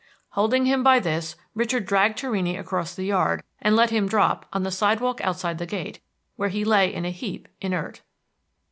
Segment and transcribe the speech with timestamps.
[0.29, 4.63] Holding him by this, Richard dragged Torrini across the yard, and let him drop on
[4.63, 5.99] the sidewalk outside the gate,
[6.37, 8.01] where he lay in a heap, inert.